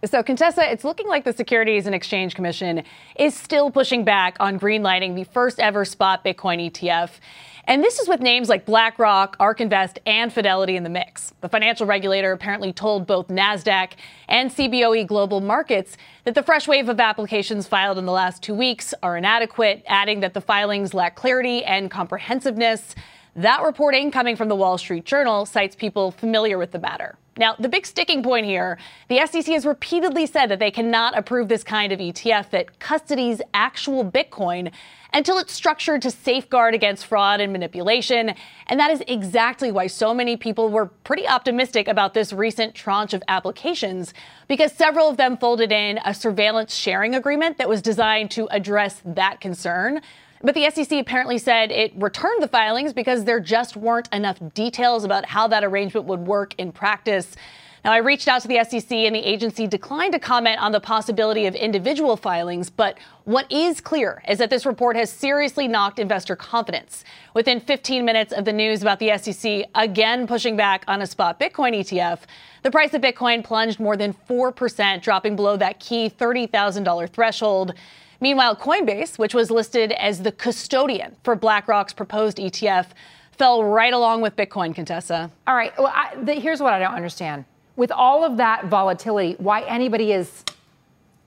[0.05, 2.83] So, Contessa, it's looking like the Securities and Exchange Commission
[3.17, 7.11] is still pushing back on greenlighting the first ever spot Bitcoin ETF.
[7.65, 11.33] And this is with names like BlackRock, ARK Invest, and Fidelity in the mix.
[11.43, 13.93] The financial regulator apparently told both NASDAQ
[14.29, 18.55] and CBOE Global Markets that the fresh wave of applications filed in the last two
[18.55, 22.97] weeks are inadequate, adding that the filings lack clarity and comprehensiveness.
[23.37, 27.17] That reporting, coming from the Wall Street Journal, cites people familiar with the matter.
[27.39, 31.49] Now, the big sticking point here the SEC has repeatedly said that they cannot approve
[31.49, 34.71] this kind of ETF that custodies actual Bitcoin
[35.15, 38.35] until it's structured to safeguard against fraud and manipulation.
[38.67, 43.13] And that is exactly why so many people were pretty optimistic about this recent tranche
[43.13, 44.15] of applications,
[44.49, 49.03] because several of them folded in a surveillance sharing agreement that was designed to address
[49.05, 50.01] that concern.
[50.43, 55.05] But the SEC apparently said it returned the filings because there just weren't enough details
[55.05, 57.37] about how that arrangement would work in practice.
[57.85, 60.79] Now, I reached out to the SEC and the agency declined to comment on the
[60.79, 65.99] possibility of individual filings, but what is clear is that this report has seriously knocked
[65.99, 67.05] investor confidence.
[67.35, 71.41] Within 15 minutes of the news about the SEC again pushing back on a spot
[71.41, 72.21] Bitcoin ETF,
[72.63, 77.75] the price of Bitcoin plunged more than 4%, dropping below that key $30,000 threshold.
[78.23, 82.87] Meanwhile, Coinbase, which was listed as the custodian for BlackRock's proposed ETF,
[83.33, 85.29] fell right along with Bitcoin, Contessa.
[85.49, 85.77] All right.
[85.77, 87.45] Well, I, the, here's what I don't understand.
[87.75, 90.45] With all of that volatility, why anybody is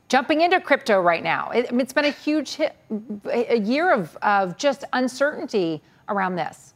[0.08, 1.50] jumping into crypto right now?
[1.50, 2.78] It, it's been a huge hit,
[3.26, 6.75] a year of, of just uncertainty around this.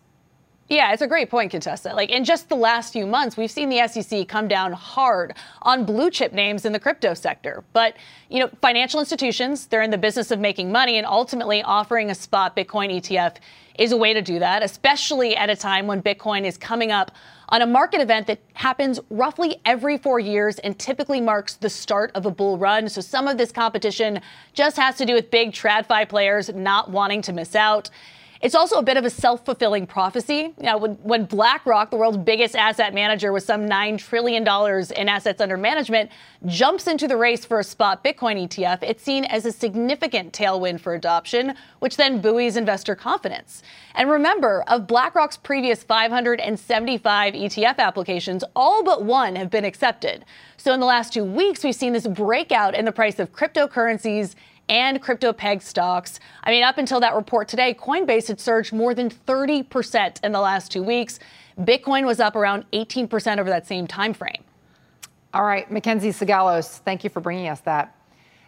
[0.70, 1.96] Yeah, it's a great point, Contessa.
[1.96, 5.84] Like in just the last few months, we've seen the SEC come down hard on
[5.84, 7.64] blue chip names in the crypto sector.
[7.74, 7.96] But,
[8.30, 12.16] you know, financial institutions, they're in the business of making money and ultimately offering a
[12.16, 13.38] spot Bitcoin ETF
[13.80, 17.14] is a way to do that, especially at a time when Bitcoin is coming up
[17.48, 22.12] on a market event that happens roughly every four years and typically marks the start
[22.14, 22.88] of a bull run.
[22.90, 24.22] So some of this competition
[24.54, 27.90] just has to do with big TradFi players not wanting to miss out.
[28.42, 30.54] It's also a bit of a self fulfilling prophecy.
[30.60, 35.42] Now, when, when BlackRock, the world's biggest asset manager with some $9 trillion in assets
[35.42, 36.10] under management,
[36.46, 40.80] jumps into the race for a spot Bitcoin ETF, it's seen as a significant tailwind
[40.80, 43.62] for adoption, which then buoys investor confidence.
[43.96, 50.24] And remember, of BlackRock's previous 575 ETF applications, all but one have been accepted.
[50.56, 54.36] So in the last two weeks, we've seen this breakout in the price of cryptocurrencies
[54.70, 56.20] and crypto peg stocks.
[56.44, 60.40] I mean, up until that report today, Coinbase had surged more than 30% in the
[60.40, 61.20] last two weeks.
[61.60, 64.44] Bitcoin was up around 18% over that same time frame.
[65.34, 67.96] All right, Mackenzie Sigalos, thank you for bringing us that.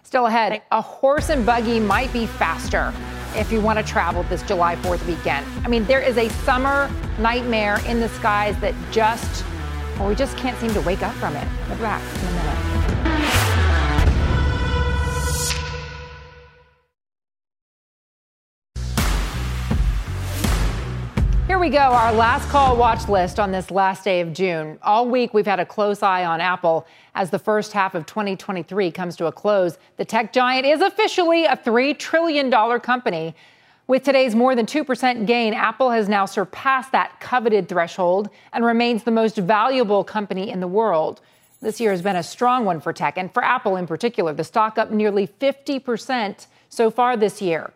[0.04, 2.94] Still ahead, a horse and buggy might be faster
[3.36, 5.46] if you want to travel this July 4th weekend.
[5.64, 9.46] I mean, there is a summer nightmare in the skies that just,
[9.98, 11.48] well, we just can't seem to wake up from it.
[11.68, 12.61] We'll be back in a minute.
[21.62, 24.80] We go, our last call watch list on this last day of June.
[24.82, 28.89] All week, we've had a close eye on Apple as the first half of 2023
[28.89, 29.78] comes to a close.
[29.97, 33.36] The tech giant is officially a $3 trillion company.
[33.86, 39.04] With today's more than 2% gain, Apple has now surpassed that coveted threshold and remains
[39.04, 41.21] the most valuable company in the world.
[41.62, 44.34] This year has been a strong one for tech, and for Apple in particular.
[44.34, 47.71] The stock up nearly 50% so far this year.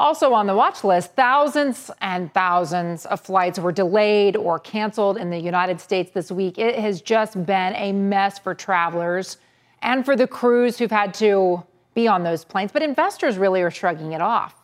[0.00, 5.28] Also on the watch list, thousands and thousands of flights were delayed or canceled in
[5.28, 6.56] the United States this week.
[6.56, 9.36] It has just been a mess for travelers
[9.82, 12.72] and for the crews who've had to be on those planes.
[12.72, 14.54] But investors really are shrugging it off.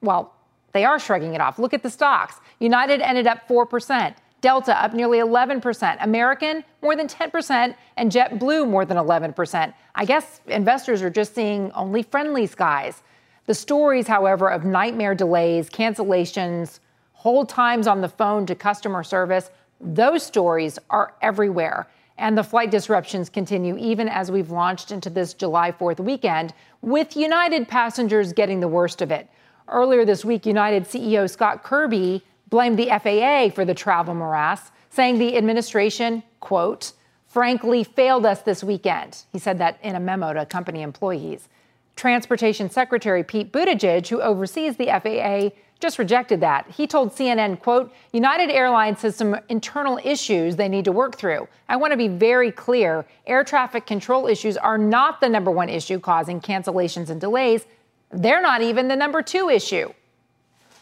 [0.00, 0.34] Well,
[0.72, 1.60] they are shrugging it off.
[1.60, 2.40] Look at the stocks.
[2.58, 4.16] United ended up 4%.
[4.40, 9.72] Delta up nearly 11%, American more than 10%, and JetBlue more than 11%.
[9.94, 13.04] I guess investors are just seeing only friendly skies.
[13.46, 16.78] The stories, however, of nightmare delays, cancellations,
[17.12, 19.50] hold times on the phone to customer service,
[19.80, 21.88] those stories are everywhere.
[22.18, 27.16] And the flight disruptions continue even as we've launched into this July 4th weekend, with
[27.16, 29.28] United passengers getting the worst of it.
[29.66, 35.18] Earlier this week, United CEO Scott Kirby blamed the FAA for the travel morass, saying
[35.18, 36.92] the administration, quote,
[37.26, 39.22] frankly failed us this weekend.
[39.32, 41.48] He said that in a memo to company employees.
[41.96, 46.70] Transportation Secretary Pete Buttigieg, who oversees the FAA, just rejected that.
[46.70, 51.48] He told CNN, quote, United Airlines has some internal issues they need to work through.
[51.68, 53.04] I want to be very clear.
[53.26, 57.66] Air traffic control issues are not the number one issue causing cancellations and delays.
[58.10, 59.92] They're not even the number two issue.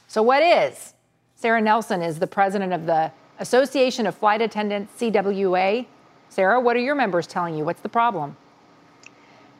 [0.07, 0.92] So what is?
[1.35, 5.87] Sarah Nelson is the president of the Association of Flight Attendants, CWA.
[6.29, 7.64] Sarah, what are your members telling you?
[7.64, 8.37] What's the problem?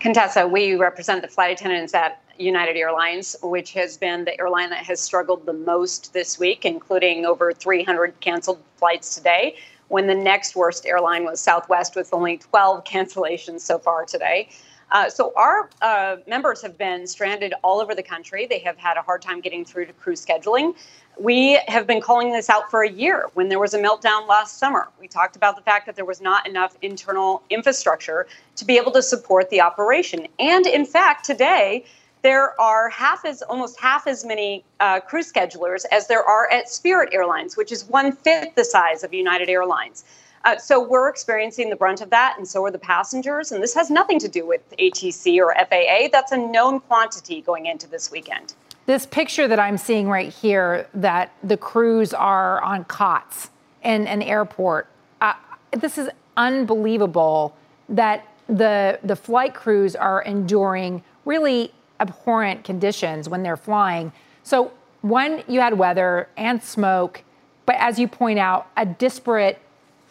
[0.00, 4.82] Contessa, we represent the flight attendants at United Airlines, which has been the airline that
[4.86, 9.57] has struggled the most this week, including over 300 canceled flights today,
[9.88, 14.48] when the next worst airline was Southwest with only 12 cancellations so far today.
[14.90, 18.46] Uh, so our uh, members have been stranded all over the country.
[18.46, 20.74] They have had a hard time getting through to crew scheduling.
[21.18, 24.58] We have been calling this out for a year when there was a meltdown last
[24.58, 24.88] summer.
[24.98, 28.92] We talked about the fact that there was not enough internal infrastructure to be able
[28.92, 30.26] to support the operation.
[30.38, 31.84] And in fact, today,
[32.22, 36.68] there are half as almost half as many uh, crew schedulers as there are at
[36.68, 40.04] Spirit Airlines, which is one fifth the size of United Airlines.
[40.44, 43.52] Uh, so we're experiencing the brunt of that, and so are the passengers.
[43.52, 46.08] And this has nothing to do with ATC or FAA.
[46.11, 48.54] That's a known quantity going into this weekend.
[48.91, 53.51] This picture that I'm seeing right here, that the crews are on cots
[53.84, 54.88] in an airport.
[55.20, 55.34] Uh,
[55.70, 57.57] this is unbelievable
[57.88, 64.11] that the the flight crews are enduring really abhorrent conditions when they're flying.
[64.43, 64.72] So
[65.03, 67.22] one, you had weather and smoke,
[67.66, 69.61] but as you point out, a disparate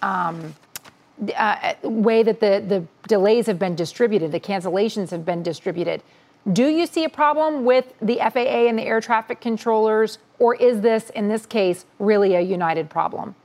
[0.01, 0.55] um,
[1.35, 6.01] uh, way that the, the delays have been distributed, the cancellations have been distributed.
[6.51, 10.81] Do you see a problem with the FAA and the air traffic controllers, or is
[10.81, 13.35] this, in this case, really a united problem?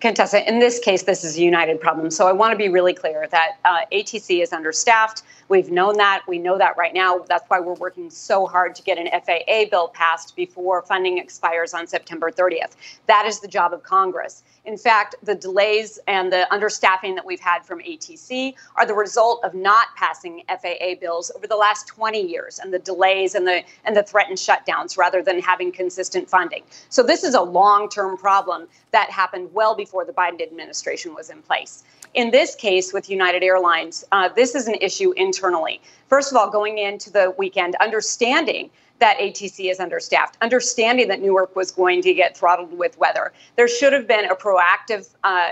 [0.00, 2.10] Contessa, in this case, this is a united problem.
[2.10, 5.22] So I want to be really clear that uh, ATC is understaffed.
[5.48, 6.22] We've known that.
[6.28, 7.20] We know that right now.
[7.20, 11.72] That's why we're working so hard to get an FAA bill passed before funding expires
[11.72, 12.72] on September 30th.
[13.06, 14.42] That is the job of Congress.
[14.66, 19.44] In fact, the delays and the understaffing that we've had from ATC are the result
[19.44, 23.62] of not passing FAA bills over the last 20 years and the delays and the
[23.84, 26.64] and the threatened shutdowns rather than having consistent funding.
[26.88, 31.42] So this is a long-term problem that happened well before the Biden administration was in
[31.42, 31.84] place.
[32.14, 35.80] In this case, with United Airlines, uh, this is an issue internally.
[36.08, 41.54] First of all, going into the weekend, understanding that ATC is understaffed, understanding that Newark
[41.54, 43.32] was going to get throttled with weather.
[43.56, 45.50] There should have been a proactive uh,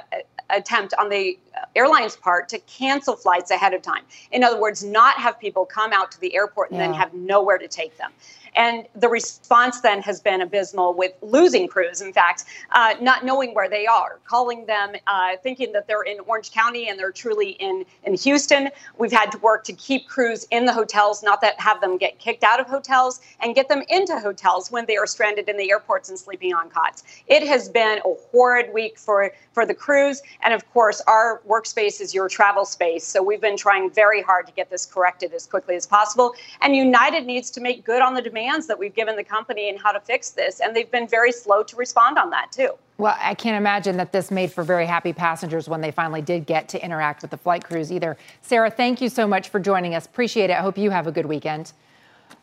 [0.51, 1.39] attempt on the
[1.77, 4.03] airline's part to cancel flights ahead of time.
[4.33, 6.87] In other words, not have people come out to the airport and yeah.
[6.89, 8.13] then have nowhere to take them.
[8.55, 13.55] And the response then has been abysmal with losing crews, in fact, uh, not knowing
[13.55, 17.51] where they are, calling them, uh, thinking that they're in Orange County and they're truly
[17.51, 18.71] in, in Houston.
[18.99, 22.19] We've had to work to keep crews in the hotels, not that have them get
[22.19, 25.71] kicked out of hotels, and get them into hotels when they are stranded in the
[25.71, 27.03] airports and sleeping on cots.
[27.27, 30.23] It has been a horrid week for, for the crews.
[30.43, 33.05] And of course, our workspace is your travel space.
[33.05, 36.35] So we've been trying very hard to get this corrected as quickly as possible.
[36.61, 39.79] And United needs to make good on the demand that we've given the company and
[39.79, 40.61] how to fix this.
[40.61, 42.71] And they've been very slow to respond on that, too.
[42.99, 46.47] Well, I can't imagine that this made for very happy passengers when they finally did
[46.47, 48.17] get to interact with the flight crews either.
[48.43, 50.07] Sarah, thank you so much for joining us.
[50.07, 50.55] Appreciate it.
[50.55, 51.73] I hope you have a good weekend.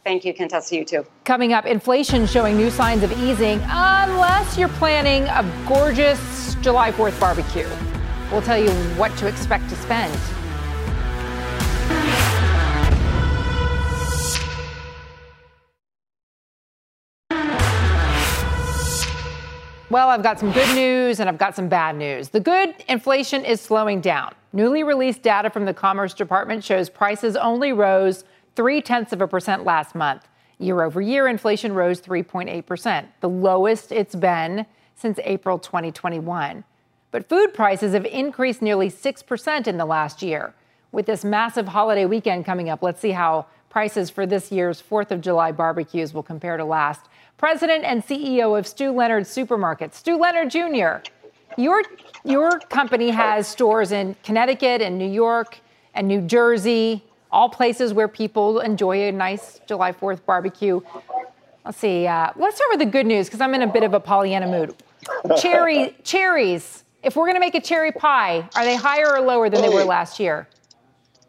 [0.04, 0.76] Thank you, Contessa.
[0.76, 1.06] You too.
[1.24, 7.20] Coming up, inflation showing new signs of easing, unless you're planning a gorgeous July 4th
[7.20, 7.68] barbecue.
[8.32, 10.41] We'll tell you what to expect to spend.
[19.92, 22.30] Well, I've got some good news and I've got some bad news.
[22.30, 24.34] The good inflation is slowing down.
[24.54, 28.24] Newly released data from the Commerce Department shows prices only rose
[28.56, 30.30] three tenths of a percent last month.
[30.60, 34.66] Year over year, inflation rose 3.8%, the lowest it's been
[34.96, 36.64] since April 2021.
[37.12, 40.54] But food prices have increased nearly 6% in the last year.
[40.94, 45.12] With this massive holiday weekend coming up, let's see how prices for this year's 4th
[45.12, 47.08] of July barbecues will compare to last
[47.38, 49.96] president and CEO of Stew Leonard Supermarkets.
[49.96, 51.10] Stew Leonard Jr.,
[51.58, 51.82] your,
[52.24, 55.58] your company has stores in Connecticut and New York
[55.96, 60.82] and New Jersey, all places where people enjoy a nice July 4th barbecue.
[61.66, 62.06] Let's see.
[62.06, 64.48] Uh, let's start with the good news because I'm in a bit of a Pollyanna
[64.48, 64.76] mood.
[65.40, 66.84] Cherry, cherries.
[67.02, 69.70] If we're going to make a cherry pie, are they higher or lower than they
[69.70, 70.48] were last year?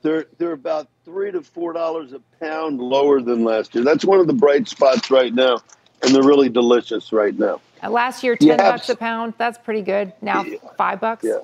[0.02, 3.84] They're they're about three to four dollars a pound lower than last year.
[3.84, 5.58] That's one of the bright spots right now
[6.02, 7.60] and they're really delicious right now.
[7.82, 9.34] Uh, last year, ten yeah, bucks a pound.
[9.38, 10.12] That's pretty good.
[10.20, 10.58] Now yeah.
[10.76, 11.24] five bucks.
[11.24, 11.40] Yeah.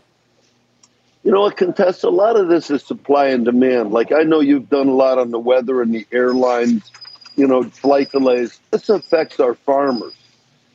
[1.24, 2.08] You know what, Contessa?
[2.08, 3.90] A lot of this is supply and demand.
[3.90, 6.90] Like I know you've done a lot on the weather and the airlines,
[7.36, 8.60] you know, flight delays.
[8.70, 10.14] This affects our farmers.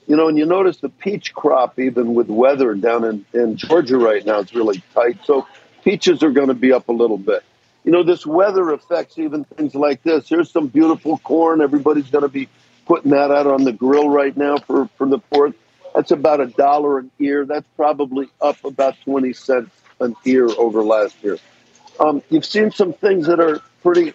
[0.06, 3.98] You know, and you notice the peach crop, even with weather down in, in Georgia
[3.98, 5.18] right now, it's really tight.
[5.24, 5.48] So
[5.86, 7.42] peaches are going to be up a little bit.
[7.84, 10.30] You know, this weather affects even things like this.
[10.30, 11.62] Here's some beautiful corn.
[11.62, 12.48] Everybody's going to be
[12.86, 15.56] putting that out on the grill right now for, for the fourth.
[15.94, 17.46] That's about a dollar an ear.
[17.46, 19.70] That's probably up about 20 cents
[20.00, 21.38] an ear over last year.
[22.00, 24.14] Um, you've seen some things that are pretty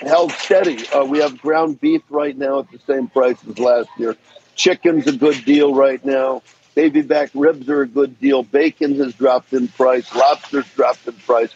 [0.00, 0.86] held steady.
[0.88, 4.16] Uh, we have ground beef right now at the same price as last year.
[4.56, 6.42] Chicken's a good deal right now.
[6.74, 8.42] Baby back ribs are a good deal.
[8.42, 10.12] Bacon has dropped in price.
[10.14, 11.54] Lobster's dropped in price.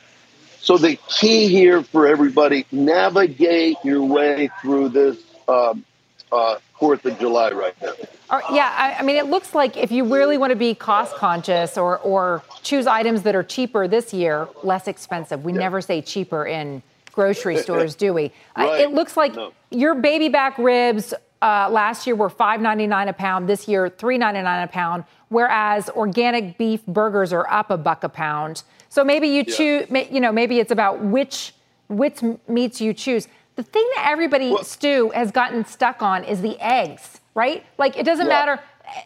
[0.68, 5.16] So the key here for everybody: navigate your way through this
[5.48, 5.82] um,
[6.30, 7.94] uh, Fourth of July right now.
[8.28, 11.14] Uh, yeah, I, I, mean, it looks like if you really want to be cost
[11.14, 15.42] conscious or or choose items that are cheaper this year, less expensive.
[15.42, 15.60] We yeah.
[15.60, 18.30] never say cheaper in grocery stores, do we?
[18.54, 18.82] Right.
[18.82, 19.54] It looks like no.
[19.70, 23.48] your baby back ribs uh, last year were $5.99 a pound.
[23.48, 25.04] This year, $3.99 a pound.
[25.28, 28.62] Whereas organic beef burgers are up a buck a pound.
[28.88, 29.54] So maybe you yeah.
[29.54, 30.08] choose.
[30.10, 31.54] You know, maybe it's about which
[31.88, 33.28] which meats you choose.
[33.56, 37.66] The thing that everybody, well, Stew, has gotten stuck on is the eggs, right?
[37.76, 38.32] Like it doesn't yeah.
[38.32, 38.62] matter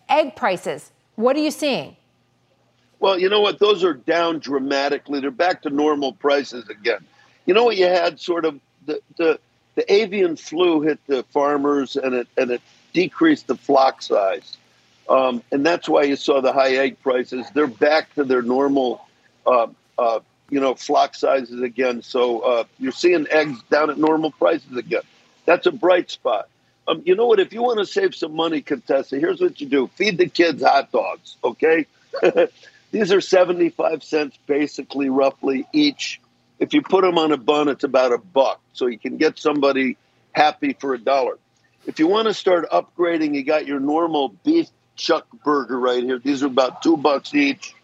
[0.09, 0.91] egg prices.
[1.17, 1.97] What are you seeing?
[3.01, 3.59] Well, you know what?
[3.59, 5.21] Those are down dramatically.
[5.21, 7.05] They're back to normal prices again.
[7.47, 7.77] You know what?
[7.77, 9.41] You had sort of the the,
[9.75, 12.63] the avian flu hit the farmers, and it and it
[12.93, 14.57] decreased the flock size,
[15.09, 17.47] um, and that's why you saw the high egg prices.
[17.55, 19.07] They're back to their normal
[19.47, 20.21] uh, uh,
[20.53, 22.03] you know, flock sizes again.
[22.03, 25.03] So uh, you're seeing eggs down at normal prices again.
[25.47, 26.49] That's a bright spot.
[26.87, 27.41] Um, you know what?
[27.41, 30.63] If you want to save some money, Contessa, here's what you do: feed the kids
[30.63, 31.37] hot dogs.
[31.43, 31.87] Okay,
[32.91, 36.21] these are seventy-five cents, basically, roughly each.
[36.59, 38.61] If you put them on a bun, it's about a buck.
[38.75, 39.97] So you can get somebody
[40.33, 41.39] happy for a dollar.
[41.87, 46.19] If you want to start upgrading, you got your normal beef chuck burger right here.
[46.19, 47.75] These are about two bucks each.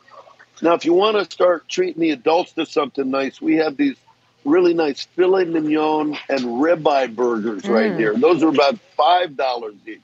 [0.61, 3.96] Now, if you want to start treating the adults to something nice, we have these
[4.44, 7.74] really nice filet mignon and ribeye burgers mm.
[7.74, 8.16] right here.
[8.16, 10.00] Those are about five dollars each.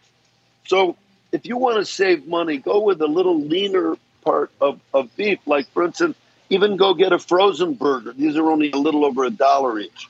[0.66, 0.96] So,
[1.32, 5.40] if you want to save money, go with a little leaner part of, of beef.
[5.46, 6.16] Like, for instance,
[6.48, 8.12] even go get a frozen burger.
[8.12, 10.09] These are only a little over a dollar each.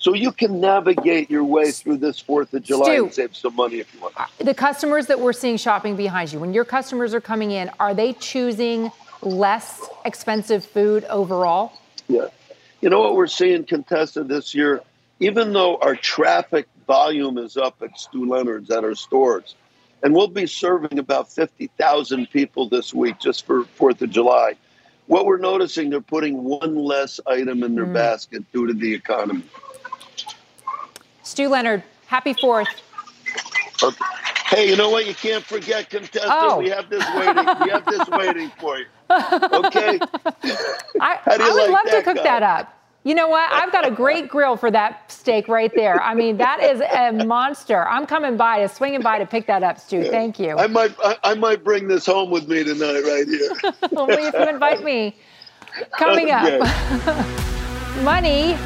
[0.00, 3.54] So you can navigate your way through this Fourth of July Stew, and save some
[3.54, 4.14] money if you want.
[4.38, 7.92] The customers that we're seeing shopping behind you, when your customers are coming in, are
[7.92, 8.90] they choosing
[9.20, 11.74] less expensive food overall?
[12.08, 12.28] Yeah.
[12.80, 14.80] You know what we're seeing, Contessa, this year?
[15.20, 19.54] Even though our traffic volume is up at Stew Leonard's at our stores,
[20.02, 24.54] and we'll be serving about 50,000 people this week just for 4th of July.
[25.08, 27.92] What we're noticing, they're putting one less item in their mm.
[27.92, 29.42] basket due to the economy.
[31.30, 32.66] Stew Leonard, happy 4th.
[33.84, 34.04] Okay.
[34.46, 35.06] Hey, you know what?
[35.06, 36.26] You can't forget, Contessa.
[36.28, 36.58] Oh.
[36.58, 37.36] We have this waiting.
[37.36, 38.86] We have this waiting for you.
[39.08, 40.00] Okay.
[41.00, 42.22] I, I would like love to cook guy?
[42.24, 42.76] that up.
[43.04, 43.50] You know what?
[43.52, 46.02] I've got a great grill for that steak right there.
[46.02, 47.86] I mean, that is a monster.
[47.86, 50.10] I'm coming by, to swinging by to pick that up, Stew.
[50.10, 50.56] Thank you.
[50.58, 53.52] I might, I, I, might bring this home with me tonight, right here.
[53.96, 55.16] Only if you invite me.
[55.96, 56.44] Coming up,
[58.02, 58.58] money.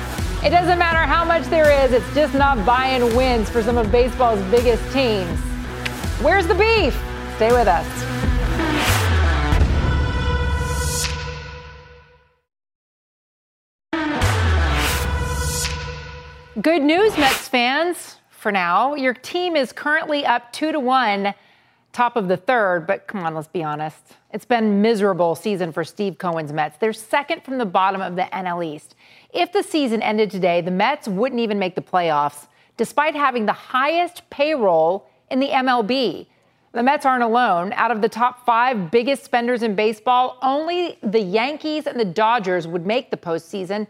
[0.45, 1.93] It doesn't matter how much there is.
[1.93, 5.41] It's just not buying wins for some of baseball's biggest teams.
[6.21, 6.95] Where's the beef?
[7.37, 7.87] Stay with us.
[16.61, 18.17] Good news, Mets fans.
[18.29, 21.33] For now, your team is currently up two to one,
[21.95, 22.87] top of the third.
[22.87, 23.97] But come on, let's be honest.
[24.33, 26.77] It's been miserable season for Steve Cohen's Mets.
[26.77, 28.95] They're second from the bottom of the NL East.
[29.33, 33.53] If the season ended today, the Mets wouldn't even make the playoffs, despite having the
[33.53, 36.27] highest payroll in the MLB.
[36.73, 37.73] The Mets aren't alone.
[37.75, 42.67] Out of the top five biggest spenders in baseball, only the Yankees and the Dodgers
[42.67, 43.87] would make the postseason,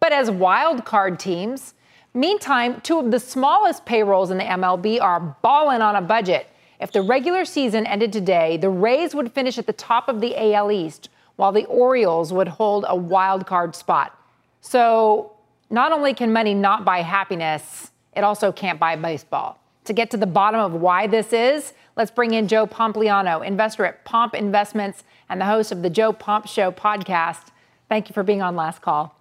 [0.00, 1.74] but as wild card teams.
[2.14, 6.46] Meantime, two of the smallest payrolls in the MLB are balling on a budget.
[6.82, 10.34] If the regular season ended today, the Rays would finish at the top of the
[10.36, 14.18] AL East, while the Orioles would hold a wild card spot.
[14.60, 15.32] So,
[15.70, 19.58] not only can money not buy happiness, it also can't buy baseball.
[19.84, 23.84] To get to the bottom of why this is, let's bring in Joe Pompliano, investor
[23.84, 27.50] at Pomp Investments and the host of the Joe Pomp Show podcast.
[27.88, 29.16] Thank you for being on last call.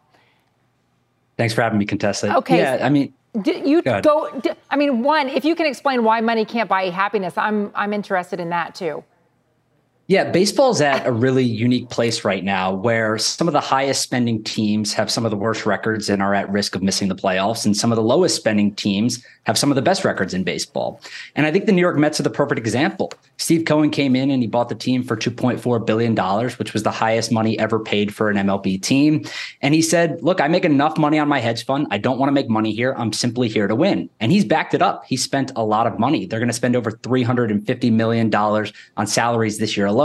[1.37, 2.37] Thanks for having me, Contessa.
[2.37, 2.57] Okay.
[2.57, 4.01] Yeah, I mean, you go.
[4.01, 7.93] go I mean, one, if you can explain why money can't buy happiness, I'm I'm
[7.93, 9.03] interested in that too.
[10.11, 14.43] Yeah, baseball's at a really unique place right now where some of the highest spending
[14.43, 17.65] teams have some of the worst records and are at risk of missing the playoffs,
[17.65, 20.99] and some of the lowest spending teams have some of the best records in baseball.
[21.37, 23.13] And I think the New York Mets are the perfect example.
[23.37, 26.15] Steve Cohen came in and he bought the team for $2.4 billion,
[26.57, 29.23] which was the highest money ever paid for an MLB team.
[29.61, 31.87] And he said, Look, I make enough money on my hedge fund.
[31.89, 32.93] I don't want to make money here.
[32.97, 34.09] I'm simply here to win.
[34.19, 35.05] And he's backed it up.
[35.05, 36.25] He spent a lot of money.
[36.25, 40.00] They're going to spend over $350 million on salaries this year alone.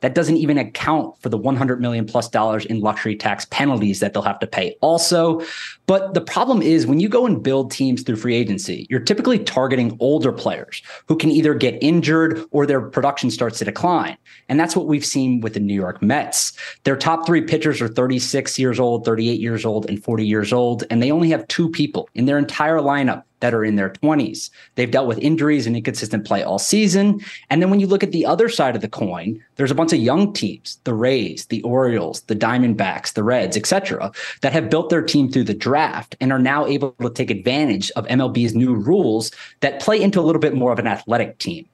[0.00, 4.12] That doesn't even account for the 100 million plus dollars in luxury tax penalties that
[4.12, 5.42] they'll have to pay also.
[5.86, 9.38] But the problem is when you go and build teams through free agency, you're typically
[9.38, 14.16] targeting older players who can either get injured or their production starts to decline.
[14.48, 16.52] And that's what we've seen with the New York Mets.
[16.84, 20.84] Their top three pitchers are 36 years old, 38 years old, and 40 years old.
[20.90, 24.50] And they only have two people in their entire lineup that are in their 20s.
[24.76, 27.20] They've dealt with injuries and inconsistent play all season.
[27.50, 29.92] And then when you look at the other side of the coin, there's a bunch
[29.92, 34.12] of young teams, the Rays, the Orioles, the Diamondbacks, the Reds, etc.,
[34.42, 37.90] that have built their team through the draft and are now able to take advantage
[37.92, 39.30] of MLB's new rules
[39.60, 41.66] that play into a little bit more of an athletic team.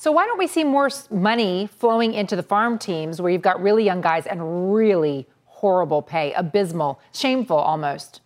[0.00, 3.60] So why don't we see more money flowing into the farm teams where you've got
[3.60, 8.20] really young guys and really horrible pay, abysmal, shameful almost?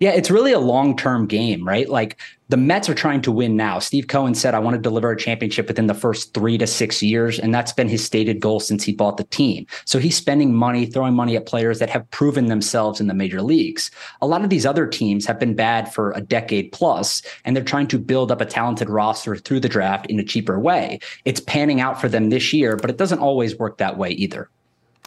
[0.00, 1.88] Yeah, it's really a long term game, right?
[1.88, 2.18] Like
[2.48, 3.78] the Mets are trying to win now.
[3.78, 7.02] Steve Cohen said, I want to deliver a championship within the first three to six
[7.02, 7.38] years.
[7.38, 9.66] And that's been his stated goal since he bought the team.
[9.86, 13.40] So he's spending money, throwing money at players that have proven themselves in the major
[13.40, 13.90] leagues.
[14.20, 17.64] A lot of these other teams have been bad for a decade plus, and they're
[17.64, 20.98] trying to build up a talented roster through the draft in a cheaper way.
[21.24, 24.50] It's panning out for them this year, but it doesn't always work that way either.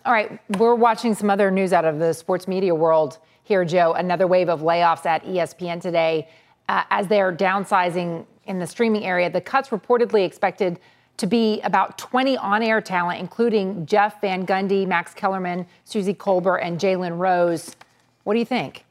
[0.05, 3.93] All right, we're watching some other news out of the sports media world here, Joe.
[3.93, 6.27] Another wave of layoffs at ESPN today
[6.67, 9.29] uh, as they're downsizing in the streaming area.
[9.29, 10.79] The cuts reportedly expected
[11.15, 16.59] to be about 20 on air talent, including Jeff Van Gundy, Max Kellerman, Suzy Kolber,
[16.61, 17.75] and Jalen Rose.
[18.23, 18.83] What do you think?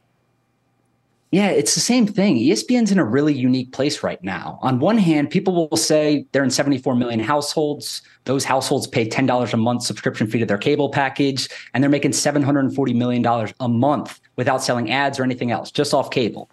[1.37, 2.37] Yeah, it's the same thing.
[2.37, 4.59] ESPN's in a really unique place right now.
[4.63, 8.01] On one hand, people will say they're in 74 million households.
[8.25, 12.13] Those households pay $10 a month subscription fee to their cable package, and they're making
[12.13, 16.51] $740 million a month without selling ads or anything else, just off cable.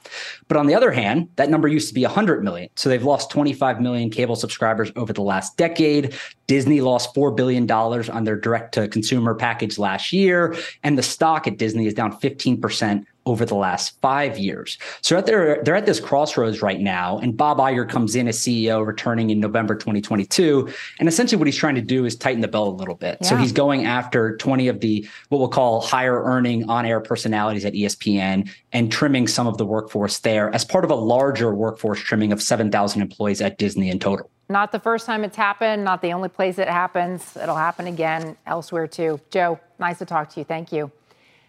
[0.49, 2.69] But on the other hand, that number used to be 100 million.
[2.75, 6.13] So they've lost 25 million cable subscribers over the last decade.
[6.47, 10.55] Disney lost $4 billion on their direct to consumer package last year.
[10.83, 14.77] And the stock at Disney is down 15% over the last five years.
[15.01, 17.19] So at their, they're at this crossroads right now.
[17.19, 20.69] And Bob Iger comes in as CEO, returning in November 2022.
[20.99, 23.17] And essentially what he's trying to do is tighten the belt a little bit.
[23.21, 23.29] Yeah.
[23.29, 27.65] So he's going after 20 of the what we'll call higher earning on air personalities
[27.65, 31.99] at ESPN and trimming some of the workforce there as part of a larger workforce
[31.99, 34.29] trimming of 7,000 employees at Disney in total.
[34.49, 37.37] Not the first time it's happened, not the only place it happens.
[37.37, 39.19] It'll happen again elsewhere too.
[39.31, 40.43] Joe, nice to talk to you.
[40.43, 40.91] Thank you.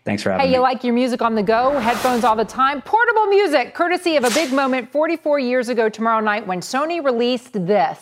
[0.04, 0.52] Thanks for having hey, me.
[0.52, 2.82] Hey, you like your music on the go, headphones all the time?
[2.82, 7.52] Portable music, courtesy of a big moment 44 years ago tomorrow night when Sony released
[7.54, 7.98] this.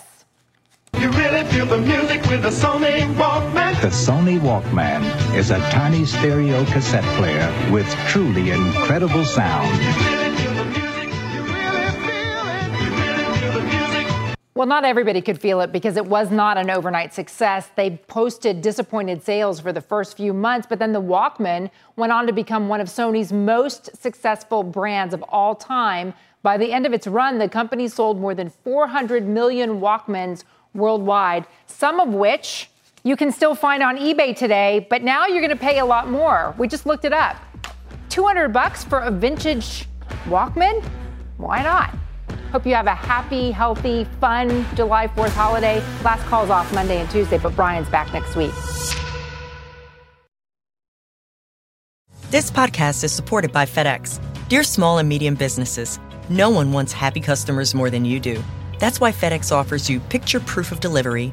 [0.99, 3.81] You really feel the music with the Sony Walkman.
[3.81, 5.03] The Sony Walkman
[5.35, 10.22] is a tiny stereo cassette player with truly incredible sound.
[14.63, 17.69] Well, not everybody could feel it because it was not an overnight success.
[17.75, 22.29] They posted disappointed sales for the first few months, but then the Walkman went on
[22.29, 26.15] to become one of Sony's most successful brands of all time.
[26.45, 30.45] By the end of its run, the company sold more than 400 million Walkmans
[30.75, 32.71] worldwide, some of which
[33.03, 36.09] you can still find on eBay today, but now you're going to pay a lot
[36.09, 36.55] more.
[36.57, 37.35] We just looked it up.
[38.11, 39.89] 200 bucks for a vintage
[40.29, 40.85] Walkman?
[41.37, 41.93] Why not?
[42.53, 45.83] Hope you have a happy, healthy, fun July 4th holiday.
[46.03, 48.53] Last call's off Monday and Tuesday, but Brian's back next week.
[52.31, 54.19] This podcast is supported by FedEx.
[54.49, 55.99] Dear small and medium businesses,
[56.31, 58.43] no one wants happy customers more than you do.
[58.79, 61.33] That's why FedEx offers you picture proof of delivery,